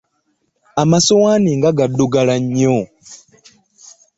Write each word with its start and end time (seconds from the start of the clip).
Amasowaani 0.81 1.51
nga 1.57 1.69
gadugala 1.77 2.35
nnyo. 2.43 2.77